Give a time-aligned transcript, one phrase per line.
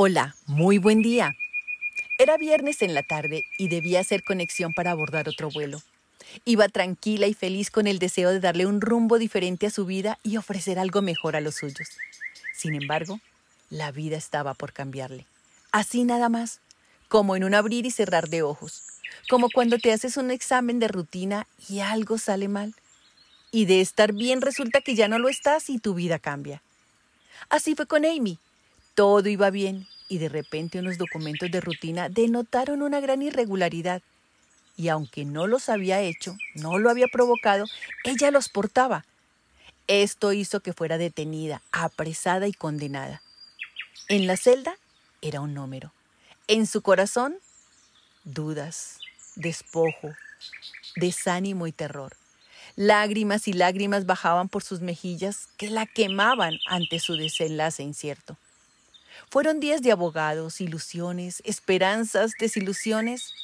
[0.00, 1.34] Hola, muy buen día.
[2.18, 5.82] Era viernes en la tarde y debía hacer conexión para abordar otro vuelo.
[6.44, 10.20] Iba tranquila y feliz con el deseo de darle un rumbo diferente a su vida
[10.22, 11.88] y ofrecer algo mejor a los suyos.
[12.54, 13.18] Sin embargo,
[13.70, 15.26] la vida estaba por cambiarle.
[15.72, 16.60] Así nada más,
[17.08, 18.84] como en un abrir y cerrar de ojos,
[19.28, 22.72] como cuando te haces un examen de rutina y algo sale mal.
[23.50, 26.62] Y de estar bien resulta que ya no lo estás y tu vida cambia.
[27.48, 28.38] Así fue con Amy.
[28.98, 34.02] Todo iba bien y de repente unos documentos de rutina denotaron una gran irregularidad.
[34.76, 37.66] Y aunque no los había hecho, no lo había provocado,
[38.02, 39.04] ella los portaba.
[39.86, 43.22] Esto hizo que fuera detenida, apresada y condenada.
[44.08, 44.74] En la celda
[45.22, 45.92] era un número.
[46.48, 47.38] En su corazón,
[48.24, 48.98] dudas,
[49.36, 50.10] despojo,
[50.96, 52.16] desánimo y terror.
[52.74, 58.36] Lágrimas y lágrimas bajaban por sus mejillas que la quemaban ante su desenlace incierto.
[59.30, 63.34] Fueron días de abogados, ilusiones, esperanzas, desilusiones.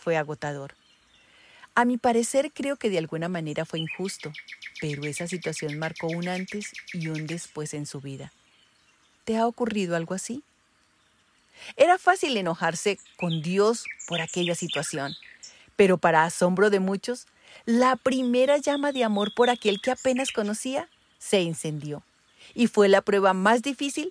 [0.00, 0.74] Fue agotador.
[1.74, 4.32] A mi parecer creo que de alguna manera fue injusto,
[4.80, 8.32] pero esa situación marcó un antes y un después en su vida.
[9.24, 10.42] ¿Te ha ocurrido algo así?
[11.76, 15.14] Era fácil enojarse con Dios por aquella situación,
[15.76, 17.26] pero para asombro de muchos,
[17.64, 22.02] la primera llama de amor por aquel que apenas conocía se incendió
[22.54, 24.10] y fue la prueba más difícil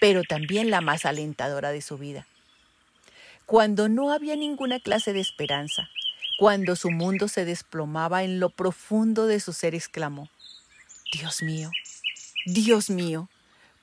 [0.00, 2.26] pero también la más alentadora de su vida.
[3.46, 5.88] Cuando no había ninguna clase de esperanza,
[6.38, 10.28] cuando su mundo se desplomaba en lo profundo de su ser, exclamó,
[11.12, 11.70] Dios mío,
[12.46, 13.28] Dios mío,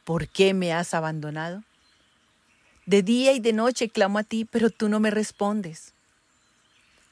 [0.03, 1.63] ¿por qué me has abandonado?
[2.85, 5.94] De día y de noche clamo a ti, pero tú no me respondes.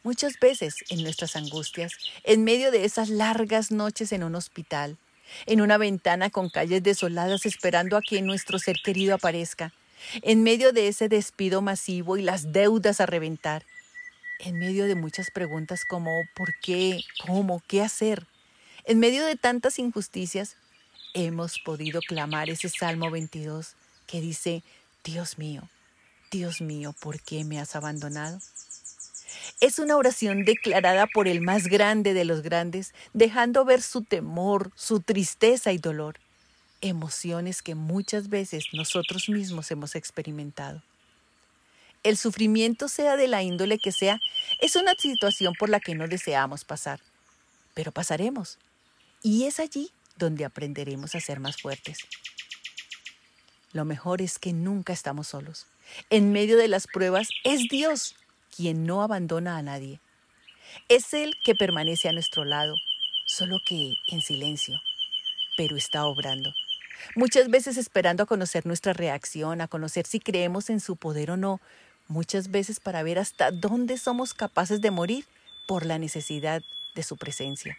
[0.04, 4.98] Muchas veces en nuestras angustias, en medio de esas largas noches en un hospital,
[5.46, 9.74] en una ventana con calles desoladas esperando a que nuestro ser querido aparezca,
[10.22, 13.64] en medio de ese despido masivo y las deudas a reventar,
[14.40, 17.02] en medio de muchas preguntas como ¿por qué?
[17.26, 17.62] ¿cómo?
[17.68, 18.26] ¿qué hacer?
[18.86, 20.58] En medio de tantas injusticias,
[21.14, 23.76] hemos podido clamar ese Salmo 22
[24.08, 24.64] que dice,
[25.04, 25.70] Dios mío,
[26.32, 28.40] Dios mío, ¿por qué me has abandonado?
[29.64, 34.74] Es una oración declarada por el más grande de los grandes, dejando ver su temor,
[34.76, 36.20] su tristeza y dolor,
[36.82, 40.84] emociones que muchas veces nosotros mismos hemos experimentado.
[42.04, 44.20] El sufrimiento, sea de la índole que sea,
[44.60, 47.00] es una situación por la que no deseamos pasar,
[47.74, 48.60] pero pasaremos.
[49.22, 52.00] Y es allí donde aprenderemos a ser más fuertes.
[53.72, 55.68] Lo mejor es que nunca estamos solos.
[56.10, 58.18] En medio de las pruebas es Dios
[58.56, 60.00] quien no abandona a nadie.
[60.90, 62.76] Es Él que permanece a nuestro lado,
[63.26, 64.80] solo que en silencio,
[65.58, 66.54] pero está obrando.
[67.16, 71.38] Muchas veces esperando a conocer nuestra reacción, a conocer si creemos en su poder o
[71.38, 71.60] no,
[72.08, 75.26] muchas veces para ver hasta dónde somos capaces de morir
[75.68, 76.62] por la necesidad
[76.96, 77.78] de su presencia.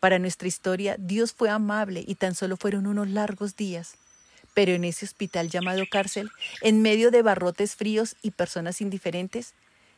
[0.00, 3.96] Para nuestra historia, Dios fue amable y tan solo fueron unos largos días.
[4.56, 6.30] Pero en ese hospital llamado cárcel,
[6.62, 9.52] en medio de barrotes fríos y personas indiferentes,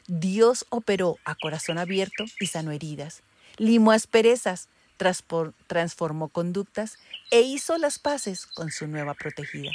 [0.08, 3.22] Dios operó a corazón abierto y sanó heridas,
[3.56, 4.68] limó asperezas,
[5.68, 6.98] transformó conductas
[7.30, 9.70] e hizo las paces con su nueva protegida.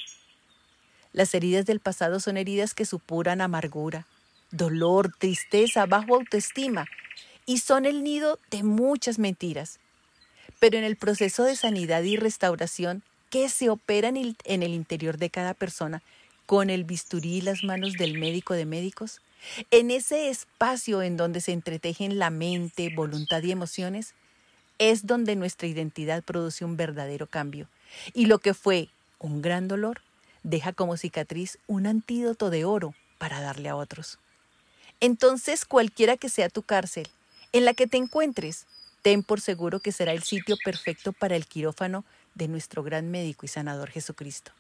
[1.14, 4.06] Las heridas del pasado son heridas que supuran amargura,
[4.52, 6.88] dolor, tristeza, bajo autoestima
[7.46, 9.80] y son el nido de muchas mentiras.
[10.60, 13.02] Pero en el proceso de sanidad y restauración,
[13.34, 16.04] que se opera en el, interior de cada persona
[16.46, 19.22] con el bisturí y las manos del médico de médicos,
[19.72, 24.14] en ese espacio en donde se entretejen la mente, voluntad y emociones,
[24.78, 27.68] es donde nuestra identidad produce un verdadero cambio.
[28.14, 30.02] Y lo que fue un gran dolor
[30.44, 34.20] deja como cicatriz un antídoto de oro para darle a otros.
[35.00, 37.10] Entonces, cualquiera que sea tu cárcel,
[37.52, 38.68] en la que te encuentres,
[39.04, 43.46] ten por seguro que será el sitio perfecto para el quirófano de nuestro gran médico
[43.46, 44.52] y sanador Jesucristo.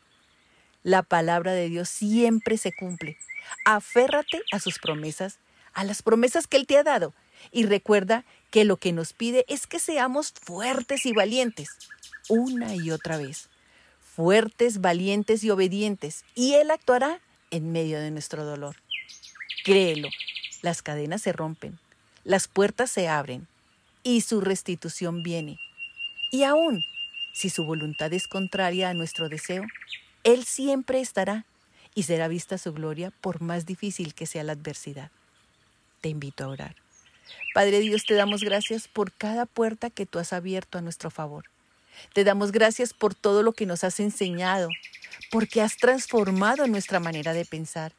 [0.83, 3.17] La palabra de Dios siempre se cumple.
[3.65, 5.39] Aférrate a sus promesas,
[5.73, 7.13] a las promesas que Él te ha dado,
[7.51, 11.69] y recuerda que lo que nos pide es que seamos fuertes y valientes,
[12.27, 13.49] una y otra vez.
[14.01, 18.75] Fuertes, valientes y obedientes, y Él actuará en medio de nuestro dolor.
[19.63, 20.09] Créelo,
[20.61, 21.79] las cadenas se rompen,
[22.25, 23.47] las puertas se abren,
[24.03, 25.59] y su restitución viene.
[26.31, 26.83] Y aún
[27.33, 29.63] si su voluntad es contraria a nuestro deseo,
[30.23, 31.45] Él siempre estará
[31.95, 35.09] y será vista su gloria por más difícil que sea la adversidad.
[35.99, 36.75] Te invito a orar.
[37.53, 41.45] Padre Dios, te damos gracias por cada puerta que tú has abierto a nuestro favor.
[42.13, 44.69] Te damos gracias por todo lo que nos has enseñado,
[45.31, 47.93] porque has transformado nuestra manera de pensar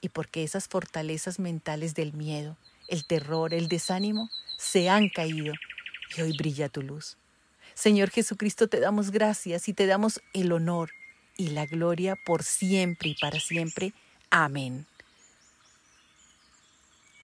[0.00, 2.56] y porque esas fortalezas mentales del miedo,
[2.88, 5.54] el terror, el desánimo se han caído
[6.16, 7.16] y hoy brilla tu luz.
[7.74, 10.90] Señor Jesucristo, te damos gracias y te damos el honor
[11.36, 13.94] y la gloria por siempre y para siempre.
[14.30, 14.87] Amén.